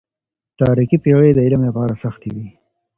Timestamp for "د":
1.33-1.39